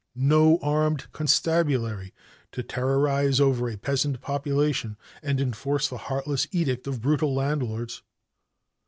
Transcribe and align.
No 0.15 0.57
armed 0.63 1.11
'constabulary' 1.11 2.11
to 2.53 2.63
terrorize 2.63 3.39
over 3.39 3.69
a 3.69 3.77
peasant 3.77 4.19
population 4.19 4.97
and 5.21 5.39
enforce 5.39 5.87
the 5.89 5.97
heartless 6.09 6.47
edict 6.51 6.87
of 6.87 7.03
brutal 7.03 7.35
landlords. 7.35 8.01